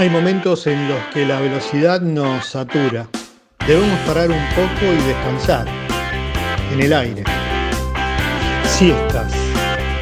Hay 0.00 0.08
momentos 0.08 0.64
en 0.68 0.88
los 0.88 1.00
que 1.12 1.26
la 1.26 1.40
velocidad 1.40 2.00
nos 2.00 2.46
satura. 2.46 3.08
Debemos 3.66 3.98
parar 4.06 4.30
un 4.30 4.48
poco 4.54 4.92
y 4.92 5.02
descansar. 5.08 5.66
En 6.72 6.80
el 6.80 6.92
aire. 6.92 7.24
Siestas 8.64 9.32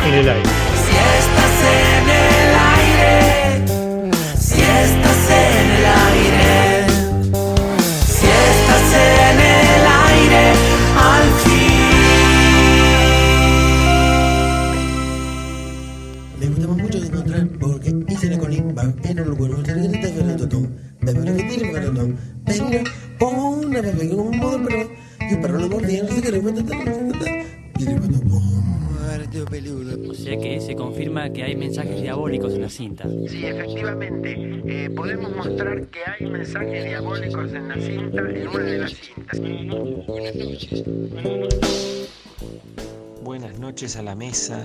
en 0.07 0.15
el 0.15 0.29
aire. 0.29 0.51
Si 0.85 0.97
estás 1.19 1.57
en 1.73 2.09
el 2.11 2.55
aire, 2.85 4.13
si 4.39 4.61
lo 25.31 25.69
no 25.69 25.81
sé 25.81 26.23
qué 26.23 26.29
y 27.79 27.85
le. 27.85 28.07
O 30.09 30.15
sea 30.15 30.39
que 30.39 30.61
se 30.61 30.75
confirma 30.75 31.31
que 31.31 31.43
hay 31.43 31.57
mensajes 31.57 32.01
diabólicos 32.01 32.55
en 32.55 32.63
la 32.63 32.69
cinta. 32.69 33.09
Sí, 33.29 33.45
efectivamente. 33.45 34.37
Eh, 34.67 34.91
podemos 34.91 35.35
mostrar 35.35 35.87
que 35.89 36.01
hay 36.07 36.31
mensajes 36.31 36.85
diabólicos 36.85 37.53
en 37.53 37.69
la 37.69 37.75
cinta, 37.75 38.21
en 38.21 38.49
una 38.49 38.65
de 38.65 38.79
las 38.79 38.93
cintas. 38.95 39.41
Buenas 43.23 43.59
noches 43.59 43.97
a 43.97 44.03
la 44.03 44.15
mesa 44.15 44.65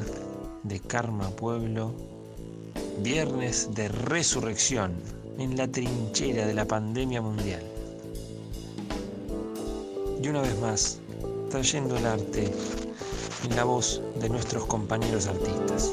de 0.64 0.80
Karma 0.80 1.30
Pueblo. 1.32 1.94
Viernes 3.04 3.70
de 3.74 3.88
resurrección 3.88 4.94
en 5.40 5.58
la 5.58 5.68
trinchera 5.68 6.46
de 6.46 6.54
la 6.54 6.66
pandemia 6.66 7.22
mundial. 7.22 7.71
Y 10.22 10.28
una 10.30 10.42
vez 10.42 10.60
más, 10.60 11.00
trayendo 11.50 11.98
el 11.98 12.06
arte 12.06 12.54
en 13.44 13.56
la 13.56 13.64
voz 13.64 14.02
de 14.20 14.30
nuestros 14.30 14.66
compañeros 14.66 15.26
artistas. 15.26 15.92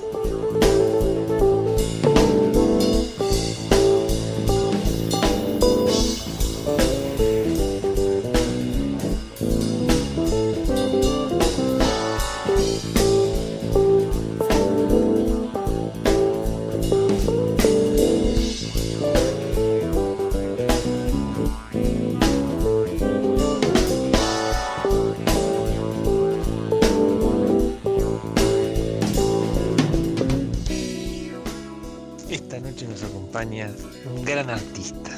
Acompaña 33.38 33.70
un 34.16 34.24
gran 34.24 34.50
artista, 34.50 35.10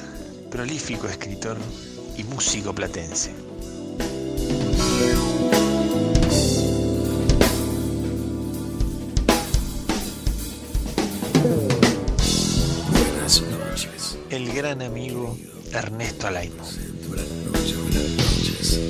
prolífico 0.51 1.07
escritor 1.07 1.57
y 2.19 2.25
músico 2.25 2.75
platense. 2.75 3.33
Buenas 12.91 13.43
noches. 13.43 14.19
El 14.29 14.53
gran 14.53 14.83
amigo 14.83 15.39
Ernesto 15.73 16.27
Alaimo. 16.27 16.63
Buenas 17.09 17.27
noches, 17.47 17.77
buenas 17.83 18.11
noches. 18.21 18.81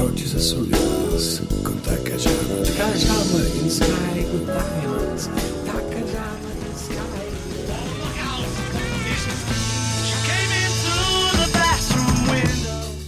Noches 0.00 0.34
azules 0.34 1.42
con 1.62 1.76
Takayama. 1.82 2.64
Takayama 2.64 3.62
in 3.62 3.70
sky 3.70 4.26
with 4.32 4.46
diamonds. 4.48 5.51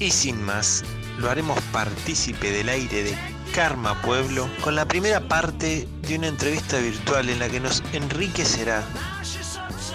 Y 0.05 0.11
sin 0.11 0.43
más, 0.43 0.85
lo 1.17 1.31
haremos 1.31 1.59
partícipe 1.73 2.51
del 2.51 2.69
aire 2.69 3.05
de 3.05 3.17
Karma 3.55 4.03
Pueblo 4.03 4.51
con 4.61 4.75
la 4.75 4.85
primera 4.85 5.29
parte 5.29 5.89
de 6.03 6.19
una 6.19 6.27
entrevista 6.27 6.77
virtual 6.79 7.31
en 7.31 7.39
la 7.39 7.49
que 7.49 7.59
nos 7.59 7.83
enriquecerá 7.95 8.85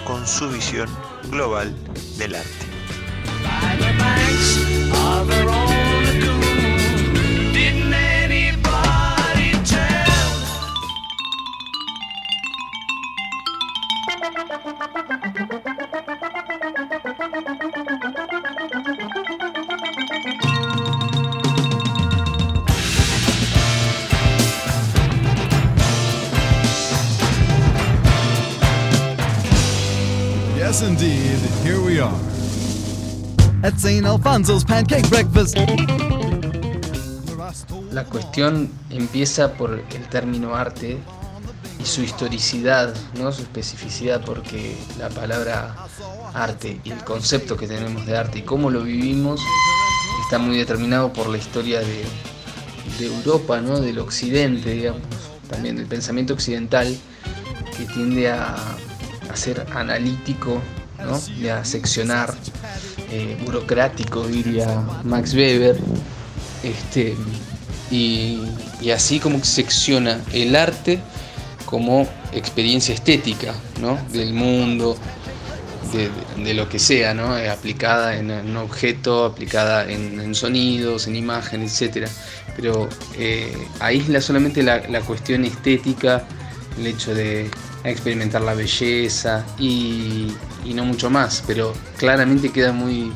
con 0.04 0.26
su 0.26 0.50
visión 0.50 0.88
global 1.30 1.72
del 2.18 2.34
arte. 2.34 2.66
Yes, 30.70 30.82
indeed. 30.82 31.40
Here 31.64 31.80
we 31.80 31.98
are. 31.98 32.14
At 33.64 33.74
St. 33.80 34.06
Alfonso's 34.06 34.62
Pancake 34.64 35.04
Breakfast. 35.08 35.58
La 37.90 38.04
cuestión 38.04 38.70
empieza 38.88 39.54
por 39.54 39.72
el 39.72 40.08
término 40.10 40.54
arte 40.54 40.96
y 41.80 41.84
su 41.84 42.02
historicidad, 42.02 42.94
¿no? 43.18 43.32
su 43.32 43.42
especificidad, 43.42 44.24
porque 44.24 44.76
la 44.96 45.08
palabra 45.08 45.74
arte 46.34 46.80
y 46.84 46.92
el 46.92 47.02
concepto 47.02 47.56
que 47.56 47.66
tenemos 47.66 48.06
de 48.06 48.16
arte 48.16 48.38
y 48.38 48.42
cómo 48.42 48.70
lo 48.70 48.84
vivimos 48.84 49.40
está 50.22 50.38
muy 50.38 50.56
determinado 50.56 51.12
por 51.12 51.28
la 51.28 51.38
historia 51.38 51.80
de, 51.80 52.04
de 53.00 53.06
Europa, 53.06 53.60
¿no? 53.60 53.80
del 53.80 53.98
occidente, 53.98 54.70
digamos, 54.70 55.02
también 55.48 55.74
del 55.74 55.86
pensamiento 55.86 56.32
occidental, 56.32 56.96
que 57.76 57.86
tiende 57.86 58.30
a, 58.30 58.54
a 59.30 59.36
ser 59.36 59.66
analítico 59.74 60.60
¿no? 60.98 61.50
a 61.50 61.64
seccionar, 61.64 62.34
eh, 63.10 63.36
burocrático, 63.44 64.26
diría 64.26 64.82
Max 65.04 65.34
Weber. 65.34 65.78
Este, 66.62 67.16
y, 67.90 68.42
y 68.80 68.90
así 68.90 69.18
como 69.18 69.42
secciona 69.42 70.20
el 70.32 70.54
arte 70.54 71.00
como 71.64 72.06
experiencia 72.32 72.94
estética 72.94 73.54
¿no? 73.80 73.98
del 74.12 74.34
mundo, 74.34 74.96
de, 76.36 76.54
lo 76.54 76.68
que 76.68 76.78
sea, 76.78 77.14
¿no? 77.14 77.36
Eh, 77.36 77.48
aplicada 77.48 78.16
en 78.16 78.30
un 78.30 78.56
objeto, 78.56 79.24
aplicada 79.24 79.90
en, 79.90 80.34
sonidos, 80.34 81.06
en 81.06 81.16
imágenes, 81.16 81.80
etc. 81.82 82.08
Pero 82.56 82.88
eh, 83.18 83.56
aísla 83.80 84.20
solamente 84.20 84.62
la, 84.62 84.86
la 84.88 85.00
cuestión 85.00 85.44
estética, 85.44 86.24
el 86.78 86.86
hecho 86.86 87.14
de 87.14 87.50
experimentar 87.84 88.42
la 88.42 88.54
belleza 88.54 89.44
y, 89.58 90.32
no 90.74 90.84
mucho 90.84 91.10
más, 91.10 91.42
pero 91.46 91.72
claramente 91.96 92.50
queda 92.50 92.72
muy, 92.72 93.12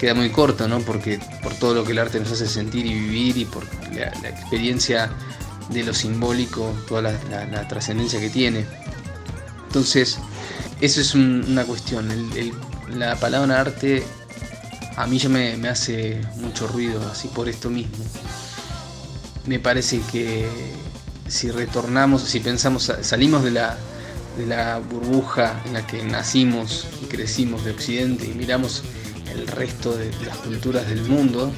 queda 0.00 0.14
muy 0.14 0.30
corto, 0.30 0.68
¿no? 0.68 0.80
Porque 0.80 1.20
por 1.42 1.54
todo 1.54 1.74
lo 1.74 1.84
que 1.84 1.92
el 1.92 1.98
arte 1.98 2.20
nos 2.20 2.32
hace 2.32 2.48
sentir 2.48 2.86
y 2.86 2.94
vivir 2.94 3.36
y 3.36 3.44
por 3.44 3.64
la, 3.94 4.28
experiencia 4.28 5.10
de 5.68 5.84
lo 5.84 5.94
simbólico, 5.94 6.74
toda 6.88 7.02
la, 7.02 7.68
trascendencia 7.68 8.20
que 8.20 8.30
tiene. 8.30 8.64
Entonces, 9.66 10.18
eso 10.80 11.00
es 11.00 11.14
un- 11.14 11.44
una 11.48 11.64
cuestión. 11.64 12.08
La 12.96 13.16
palabra 13.16 13.60
arte 13.60 14.04
a 14.96 15.06
mí 15.06 15.18
ya 15.18 15.28
me 15.28 15.68
hace 15.68 16.20
mucho 16.36 16.66
ruido, 16.66 17.00
así 17.10 17.28
por 17.28 17.48
esto 17.48 17.70
mismo. 17.70 18.04
Me 19.46 19.58
parece 19.58 20.00
que 20.12 20.48
si 21.30 21.50
retornamos, 21.50 22.22
si 22.22 22.40
pensamos, 22.40 22.92
salimos 23.02 23.44
de 23.44 23.52
la, 23.52 23.78
de 24.36 24.46
la 24.46 24.80
burbuja 24.80 25.62
en 25.64 25.74
la 25.74 25.86
que 25.86 26.02
nacimos 26.02 26.86
y 27.02 27.06
crecimos 27.06 27.64
de 27.64 27.70
Occidente 27.70 28.26
y 28.26 28.34
miramos 28.34 28.82
el 29.32 29.46
resto 29.46 29.96
de 29.96 30.10
las 30.26 30.36
culturas 30.38 30.88
del 30.88 31.02
mundo, 31.04 31.52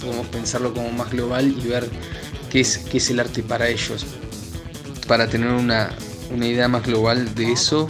podemos 0.00 0.26
pensarlo 0.26 0.74
como 0.74 0.90
más 0.90 1.10
global 1.10 1.54
y 1.56 1.68
ver 1.68 1.88
qué 2.50 2.60
es, 2.60 2.78
qué 2.78 2.98
es 2.98 3.08
el 3.10 3.20
arte 3.20 3.44
para 3.44 3.68
ellos. 3.68 4.04
Para 5.06 5.28
tener 5.28 5.50
una, 5.50 5.90
una 6.34 6.46
idea 6.46 6.66
más 6.66 6.84
global 6.84 7.34
de 7.36 7.52
eso, 7.52 7.88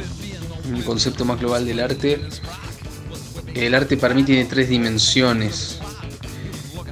un 0.70 0.82
concepto 0.82 1.24
más 1.24 1.40
global 1.40 1.64
del 1.64 1.80
arte, 1.80 2.20
el 3.54 3.74
arte 3.74 3.96
para 3.96 4.14
mí 4.14 4.24
tiene 4.24 4.44
tres 4.44 4.68
dimensiones. 4.68 5.78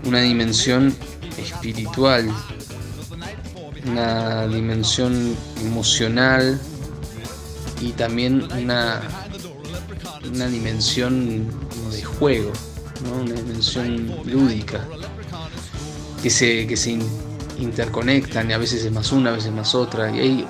Una 0.05 0.21
dimensión 0.21 0.95
espiritual, 1.37 2.31
una 3.87 4.47
dimensión 4.47 5.37
emocional 5.61 6.59
y 7.81 7.93
también 7.93 8.49
una, 8.59 9.01
una 10.33 10.47
dimensión 10.49 11.47
de 11.91 12.03
juego, 12.03 12.53
¿no? 13.05 13.23
una 13.23 13.35
dimensión 13.35 14.15
lúdica, 14.25 14.81
que 16.23 16.31
se, 16.31 16.67
que 16.67 16.77
se 16.77 16.93
in- 16.93 17.09
interconectan 17.59 18.51
y 18.51 18.55
a 18.55 18.59
veces 18.59 18.85
es 18.85 18.93
más 18.93 19.13
una, 19.13 19.31
a 19.31 19.35
veces 19.35 19.53
más 19.53 19.75
otra, 19.75 20.11
y 20.15 20.21
hay 20.21 20.47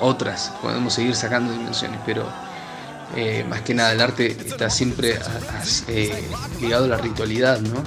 otras, 0.00 0.52
podemos 0.60 0.92
seguir 0.94 1.14
sacando 1.14 1.52
dimensiones, 1.52 2.00
pero 2.04 2.26
eh, 3.16 3.44
más 3.48 3.60
que 3.62 3.74
nada 3.74 3.92
el 3.92 4.00
arte 4.00 4.26
está 4.46 4.68
siempre 4.68 5.16
a- 5.16 5.62
eh, 5.88 6.12
ligado 6.60 6.84
a 6.84 6.88
la 6.88 6.96
ritualidad, 6.98 7.60
¿no? 7.60 7.82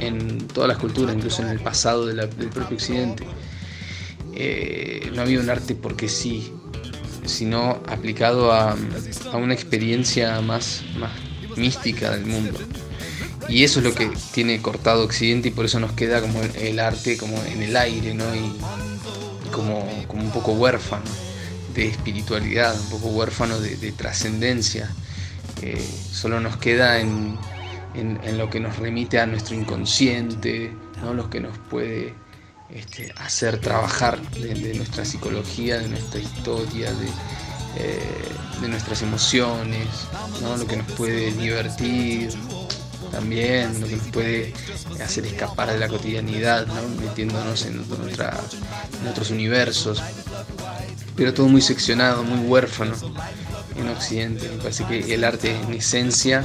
En 0.00 0.46
todas 0.48 0.68
las 0.68 0.78
culturas, 0.78 1.14
incluso 1.16 1.42
en 1.42 1.48
el 1.48 1.60
pasado 1.60 2.06
del 2.06 2.28
propio 2.28 2.76
occidente. 2.76 3.24
Eh, 4.36 5.10
no 5.14 5.22
había 5.22 5.40
un 5.40 5.48
arte 5.50 5.74
porque 5.74 6.08
sí, 6.08 6.52
sino 7.24 7.80
aplicado 7.86 8.52
a, 8.52 8.76
una 9.34 9.54
experiencia 9.54 10.40
más, 10.40 10.82
más 10.98 11.12
mística 11.56 12.10
del 12.10 12.26
mundo. 12.26 12.58
Y 13.48 13.62
eso 13.64 13.80
es 13.80 13.84
lo 13.84 13.94
que 13.94 14.10
tiene 14.32 14.60
cortado 14.62 15.04
Occidente 15.04 15.48
y 15.48 15.50
por 15.52 15.66
eso 15.66 15.78
nos 15.78 15.92
queda 15.92 16.20
como 16.20 16.40
el, 16.42 16.78
arte 16.78 17.16
como 17.16 17.36
en 17.44 17.62
el 17.62 17.76
aire, 17.76 18.14
¿no? 18.14 18.24
Y, 18.34 18.52
como, 19.52 19.86
como 20.08 20.22
un 20.24 20.30
poco 20.32 20.52
huérfano 20.52 21.04
de 21.74 21.86
espiritualidad, 21.88 22.74
un 22.80 22.88
poco 22.90 23.08
huérfano 23.08 23.60
de, 23.60 23.76
de 23.76 23.92
trascendencia. 23.92 24.90
Eh, 25.62 25.80
solo 26.10 26.40
nos 26.40 26.56
queda 26.56 27.00
en, 27.00 27.36
en- 27.94 28.18
en 28.24 28.38
lo 28.38 28.50
que 28.50 28.58
nos 28.60 28.78
remite 28.78 29.20
a 29.20 29.26
nuestro 29.26 29.54
inconsciente, 29.54 30.72
¿no? 31.02 31.14
lo 31.14 31.30
que 31.30 31.40
nos 31.40 31.56
puede 31.58 32.14
este, 32.74 33.12
hacer 33.16 33.58
trabajar 33.60 34.20
de, 34.32 34.74
nuestra 34.74 35.04
psicología, 35.04 35.78
de 35.78 35.88
nuestra 35.88 36.20
historia, 36.20 36.92
de, 36.92 37.06
eh, 37.76 38.02
de 38.60 38.68
nuestras 38.68 39.02
emociones, 39.02 39.86
¿no? 40.42 40.56
lo 40.56 40.66
que 40.66 40.76
nos 40.76 40.90
puede 40.92 41.32
divertir 41.32 42.30
también, 43.10 43.80
lo 43.80 43.86
que 43.86 43.96
nos 43.96 44.06
puede 44.08 44.52
hacer 45.02 45.24
escapar 45.26 45.70
de 45.70 45.78
la 45.78 45.88
cotidianidad, 45.88 46.66
¿no? 46.66 46.82
metiéndonos 47.00 47.64
en, 47.64 47.80
otra- 47.80 48.40
otros 49.08 49.30
universos, 49.30 50.02
pero 51.14 51.32
todo 51.32 51.46
muy 51.46 51.60
seccionado, 51.62 52.24
muy 52.24 52.40
huérfano 52.40 52.94
en 53.76 53.88
Occidente. 53.88 54.48
Me 54.48 54.56
parece 54.56 54.84
que 54.86 55.14
el 55.14 55.22
arte 55.22 55.54
en 55.54 55.74
esencia 55.74 56.44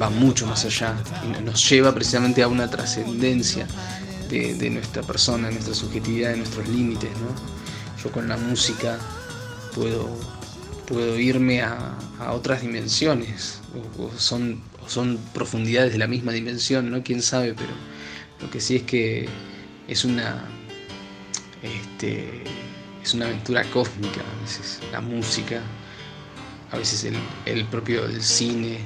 va 0.00 0.10
mucho 0.10 0.46
más 0.46 0.64
allá 0.66 0.94
nos 1.42 1.66
lleva 1.70 1.94
precisamente 1.94 2.42
a 2.42 2.48
una 2.48 2.68
trascendencia 2.68 3.66
de, 4.28 4.70
nuestra 4.70 5.02
persona, 5.02 5.48
de 5.48 5.54
nuestra 5.54 5.74
subjetividad, 5.74 6.30
de 6.30 6.38
nuestros 6.38 6.68
límites. 6.68 7.10
¿no? 7.18 8.02
Yo 8.02 8.10
con 8.12 8.28
la 8.28 8.36
música 8.36 8.98
puedo, 9.74 10.08
puedo 10.86 11.18
irme 11.18 11.62
a, 11.62 11.96
a 12.18 12.32
otras 12.32 12.62
dimensiones, 12.62 13.60
o, 13.98 14.10
son, 14.18 14.62
o 14.84 14.88
son 14.88 15.18
profundidades 15.34 15.92
de 15.92 15.98
la 15.98 16.06
misma 16.06 16.32
dimensión, 16.32 16.90
¿no? 16.90 17.02
Quién 17.02 17.22
sabe, 17.22 17.54
pero 17.54 17.72
lo 18.40 18.50
que 18.50 18.60
sí 18.60 18.76
es 18.76 18.82
que 18.82 19.28
es 19.88 20.04
una, 20.04 20.44
este, 21.62 22.42
es 23.02 23.14
una 23.14 23.26
aventura 23.26 23.64
cósmica, 23.64 24.20
a 24.20 24.42
veces 24.42 24.80
la 24.92 25.00
música, 25.00 25.60
a 26.72 26.78
veces 26.78 27.04
el, 27.04 27.16
el 27.46 27.64
propio 27.66 28.02
cine, 28.20 28.78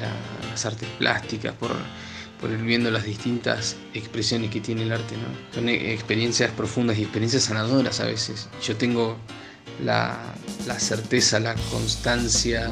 la- 0.00 0.48
las 0.50 0.64
artes 0.66 0.88
plásticas, 0.98 1.54
por, 1.54 1.70
por 2.40 2.50
ir 2.50 2.58
viendo 2.58 2.90
las 2.90 3.04
distintas 3.04 3.76
expresiones 3.94 4.50
que 4.50 4.60
tiene 4.60 4.82
el 4.84 4.92
arte. 4.92 5.16
¿no? 5.16 5.54
Son 5.54 5.68
e- 5.68 5.92
experiencias 5.92 6.50
profundas 6.52 6.98
y 6.98 7.02
experiencias 7.02 7.44
sanadoras 7.44 8.00
a 8.00 8.04
veces. 8.06 8.48
Yo 8.64 8.76
tengo 8.76 9.16
la, 9.84 10.18
la 10.66 10.78
certeza, 10.78 11.40
la 11.40 11.54
constancia, 11.70 12.70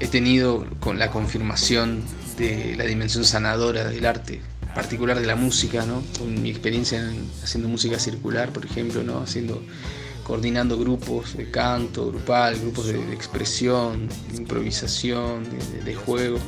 he 0.00 0.06
tenido 0.08 0.66
con 0.80 0.98
la 0.98 1.10
confirmación 1.10 2.02
de 2.38 2.74
la 2.76 2.84
dimensión 2.84 3.24
sanadora 3.24 3.84
del 3.84 4.04
arte, 4.06 4.40
particular 4.74 5.20
de 5.20 5.26
la 5.26 5.36
música, 5.36 5.86
¿no? 5.86 6.02
con 6.18 6.42
mi 6.42 6.50
experiencia 6.50 6.98
en- 6.98 7.28
haciendo 7.42 7.68
música 7.68 7.98
circular, 7.98 8.50
por 8.52 8.64
ejemplo, 8.66 9.02
¿no? 9.02 9.20
haciendo 9.20 9.62
coordinando 10.24 10.78
grupos 10.78 11.36
de 11.36 11.50
canto, 11.50 12.06
grupal, 12.08 12.58
grupos 12.58 12.86
de, 12.86 12.98
expresión, 13.12 14.08
de 14.30 14.38
improvisación, 14.38 15.44
de 15.84 15.94
juego. 15.94 16.38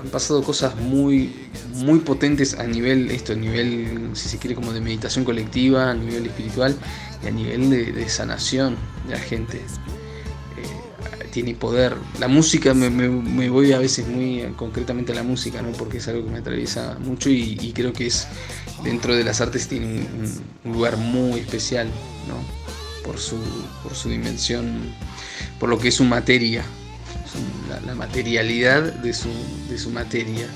Han 0.00 0.10
pasado 0.10 0.42
cosas 0.42 0.76
muy, 0.76 1.32
muy 1.74 1.98
potentes 2.00 2.54
a 2.54 2.64
nivel, 2.64 3.10
esto, 3.10 3.32
a 3.32 3.36
nivel, 3.36 4.10
si 4.14 4.28
se 4.28 4.38
quiere, 4.38 4.54
como 4.54 4.72
de 4.72 4.80
meditación 4.80 5.24
colectiva, 5.24 5.90
a 5.90 5.94
nivel 5.94 6.26
espiritual 6.26 6.76
y 7.24 7.26
a 7.26 7.30
nivel 7.30 7.70
de, 7.70 8.08
sanación 8.08 8.76
de 9.06 9.14
la 9.14 9.20
gente. 9.20 9.58
Eh, 9.58 11.26
tiene 11.32 11.54
poder. 11.54 11.96
La 12.20 12.28
música, 12.28 12.74
me, 12.74 13.48
voy 13.48 13.72
a 13.72 13.78
veces 13.78 14.06
muy 14.06 14.42
concretamente 14.56 15.12
a 15.12 15.14
la 15.16 15.22
música, 15.22 15.62
¿no? 15.62 15.72
porque 15.72 15.98
es 15.98 16.08
algo 16.08 16.24
que 16.24 16.30
me 16.30 16.38
atraviesa 16.38 16.96
mucho 17.00 17.28
y, 17.30 17.58
y 17.60 17.72
creo 17.72 17.92
que 17.92 18.06
es 18.06 18.28
dentro 18.84 19.16
de 19.16 19.24
las 19.24 19.40
artes 19.40 19.68
tiene 19.68 19.86
un, 19.86 20.42
un 20.64 20.72
lugar 20.72 20.96
muy 20.96 21.40
especial, 21.40 21.88
¿no? 22.28 22.58
por 23.08 23.18
su, 23.18 23.38
por 23.82 23.94
su 23.94 24.10
dimensión, 24.10 24.94
por 25.58 25.70
lo 25.70 25.78
que 25.78 25.88
es 25.88 25.94
su 25.94 26.04
materia, 26.04 26.62
la, 27.86 27.94
materialidad 27.94 28.82
de 28.82 29.12
su, 29.12 29.28
de 29.68 29.78
su 29.78 29.90
materia, 29.90 30.46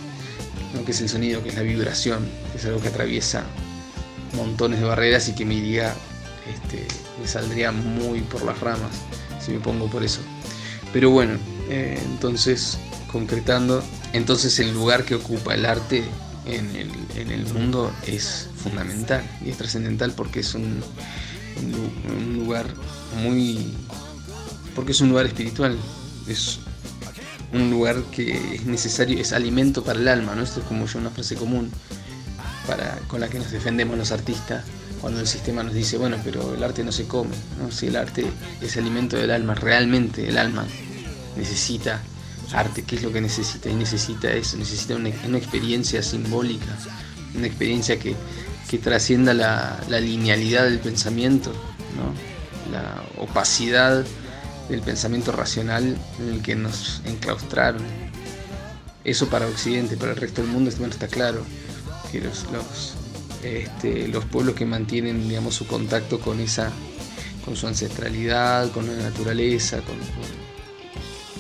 ¿no? 0.75 0.85
que 0.85 0.93
es 0.93 1.01
el 1.01 1.09
sonido, 1.09 1.43
que 1.43 1.51
es 1.51 1.55
la 1.55 1.63
vibración, 1.63 2.29
que 2.53 2.59
es 2.59 2.65
algo 2.65 2.81
que 2.81 2.89
atraviesa 2.89 3.45
montones 4.37 4.81
de 4.81 4.87
barreras 4.87 5.29
y 5.29 5.35
que 5.35 5.45
me 5.45 5.55
iría, 5.55 5.95
este, 6.53 6.87
me 7.21 7.29
saldría 7.29 7.73
muy 7.73 8.21
por 8.21 8.45
las 8.45 8.59
ramas 8.61 8.93
si 9.41 9.53
me 9.53 9.61
pongo 9.61 9.89
por 9.89 10.05
eso. 10.05 10.21
Pero 10.93 11.11
bueno, 11.11 11.39
eh, 11.69 12.01
entonces, 12.05 12.79
concretando, 13.11 13.83
entonces 14.13 14.59
el 14.59 14.73
lugar 14.73 15.05
que 15.05 15.15
ocupa 15.15 15.55
el 15.55 15.67
arte 15.67 16.05
en 16.47 16.75
el, 16.77 16.91
en 17.17 17.31
el 17.31 17.47
mundo 17.53 17.93
es 18.07 18.49
fundamental 18.57 19.23
y 19.45 19.51
es 19.51 19.59
trascendental 19.59 20.13
porque 20.13 20.41
es 20.41 20.55
un, 20.55 20.83
un 21.57 22.39
lugar 22.39 22.67
muy... 23.23 23.75
porque 24.75 24.93
es 24.93 25.01
un 25.01 25.11
lugar 25.11 25.27
espiritual, 25.27 25.77
es 26.29 26.61
un 27.53 27.71
lugar 27.71 28.03
que 28.11 28.55
es 28.55 28.65
necesario, 28.65 29.19
es 29.19 29.33
alimento 29.33 29.85
para 29.85 29.99
el 29.99 30.09
alma, 30.09 30.35
¿no? 30.35 30.43
Esto 30.43 30.61
es 30.61 30.67
como 30.67 30.87
yo 30.87 30.99
una 30.99 31.11
frase 31.11 31.35
común 31.35 31.71
para, 32.67 32.99
con 33.09 33.21
la 33.21 33.29
que 33.29 33.39
nos 33.39 33.51
defendemos 33.51 33.99
los 33.99 34.13
artistas 34.13 34.65
cuando 35.01 35.21
el 35.21 35.27
sistema 35.27 35.63
nos 35.63 35.75
dice, 35.75 35.99
bueno, 35.99 36.17
pero 36.25 36.55
el 36.55 36.63
arte 36.63 36.85
no 36.85 36.93
se 36.93 37.07
come, 37.07 37.35
¿no? 37.59 37.71
Si 37.71 37.89
el 37.89 37.97
arte 37.97 38.25
es 38.61 38.77
alimento 38.77 39.17
del 39.17 39.31
alma, 39.31 39.55
realmente 39.55 40.29
el 40.29 40.39
alma 40.39 40.65
necesita 41.37 42.01
arte, 42.53 42.85
¿qué 42.85 42.97
es 42.97 43.03
lo 43.03 43.13
que 43.13 43.21
necesita? 43.21 43.69
Y 43.69 43.75
necesita 43.75 44.31
eso, 44.33 44.57
necesita 44.57 44.95
una, 44.95 45.11
una 45.27 45.39
experiencia 45.39 46.03
simbólica, 46.03 46.79
una 47.35 47.47
experiencia 47.47 47.99
que, 47.99 48.15
que 48.71 48.79
trascienda 48.79 49.35
la, 49.35 49.81
la 49.89 50.01
linealidad 50.01 50.65
del 50.65 50.79
pensamiento, 50.79 51.53
¿no? 51.97 52.15
la 52.73 53.03
opacidad 53.19 54.05
del 54.73 54.81
pensamiento 54.81 55.33
racional 55.33 55.97
en 56.19 56.29
el 56.35 56.43
que 56.43 56.55
nos 56.57 57.01
enclaustraron. 57.05 57.83
Eso 59.05 59.29
para 59.29 59.47
Occidente, 59.47 59.97
para 59.97 60.13
el 60.13 60.17
resto 60.17 60.43
del 60.43 60.51
mundo 60.51 60.71
bueno, 60.79 60.93
está 60.93 61.09
claro 61.09 61.45
que 62.11 62.21
los, 62.21 62.45
este, 63.43 64.09
los 64.09 64.25
pueblos 64.25 64.55
que 64.55 64.65
mantienen 64.67 65.29
digamos, 65.29 65.55
su 65.55 65.67
contacto 65.67 66.21
con 66.21 66.41
esa 66.41 66.71
con 67.45 67.57
su 67.57 67.67
ancestralidad, 67.67 68.71
con 68.71 68.87
la 68.87 69.03
naturaleza, 69.03 69.81
con, 69.81 69.97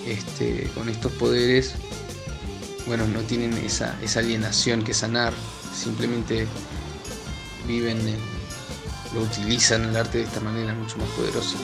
este, 0.06 0.68
con 0.74 0.88
estos 0.88 1.12
poderes, 1.12 1.74
bueno, 2.88 3.06
no 3.06 3.20
tienen 3.20 3.56
esa, 3.58 3.94
esa 4.02 4.18
alienación 4.18 4.82
que 4.82 4.94
sanar, 4.94 5.32
simplemente 5.72 6.48
viven, 7.68 7.98
en- 8.08 8.18
lo 9.14 9.20
utilizan 9.22 9.84
el 9.84 9.96
arte 9.96 10.18
de 10.18 10.24
esta 10.24 10.40
manera 10.40 10.74
mucho 10.74 10.96
más 10.98 11.08
poderosa. 11.10 11.56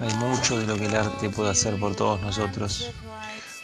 Hay 0.00 0.14
mucho 0.14 0.58
de 0.58 0.66
lo 0.66 0.76
que 0.76 0.86
el 0.86 0.96
arte 0.96 1.28
puede 1.28 1.50
hacer 1.50 1.78
por 1.78 1.94
todos 1.96 2.20
nosotros. 2.22 2.90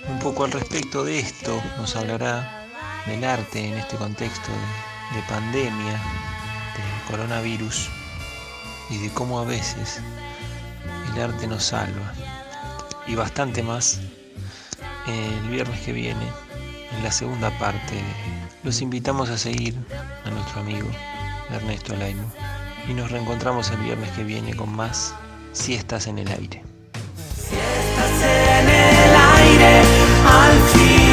Un 0.08 0.18
poco 0.18 0.44
al 0.44 0.52
respecto 0.52 1.04
de 1.04 1.20
esto 1.20 1.62
nos 1.78 1.96
hablará 1.96 2.66
del 3.06 3.24
arte 3.24 3.66
en 3.66 3.74
este 3.74 3.96
contexto 3.96 4.50
de, 4.50 5.16
de 5.20 5.26
pandemia, 5.26 5.92
de 5.92 7.10
coronavirus 7.10 7.88
y 8.90 8.98
de 8.98 9.08
cómo 9.10 9.40
a 9.40 9.44
veces 9.44 10.00
el 11.12 11.22
arte 11.22 11.46
nos 11.46 11.64
salva. 11.64 12.12
Y 13.06 13.14
bastante 13.14 13.62
más 13.62 14.00
el 15.06 15.48
viernes 15.50 15.80
que 15.80 15.92
viene, 15.92 16.26
en 16.96 17.02
la 17.02 17.10
segunda 17.10 17.50
parte, 17.58 18.00
los 18.62 18.80
invitamos 18.80 19.30
a 19.30 19.38
seguir 19.38 19.74
a 20.24 20.30
nuestro 20.30 20.60
amigo 20.60 20.88
Ernesto 21.50 21.92
Alaimo 21.92 22.30
y 22.88 22.94
nos 22.94 23.10
reencontramos 23.10 23.70
el 23.70 23.78
viernes 23.78 24.10
que 24.10 24.24
viene 24.24 24.54
con 24.54 24.74
más 24.74 25.14
Siestas 25.52 26.06
en 26.06 26.18
el 26.18 26.28
Aire. 26.28 26.62
En 27.50 28.68
el 28.68 29.16
Aire. 29.16 31.03